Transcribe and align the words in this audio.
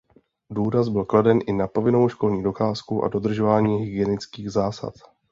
Důraz 0.49 0.89
byl 0.89 1.05
kladen 1.05 1.39
i 1.47 1.53
na 1.53 1.67
povinnou 1.67 2.09
školní 2.09 2.43
docházku 2.43 3.03
a 3.03 3.07
dodržování 3.09 3.77
hygienických 3.77 4.49
zásad. 4.51 4.93